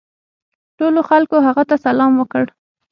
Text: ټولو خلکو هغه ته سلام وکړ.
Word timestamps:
ټولو 0.77 0.99
خلکو 1.09 1.35
هغه 1.47 1.63
ته 1.69 1.75
سلام 1.85 2.11
وکړ. 2.17 2.43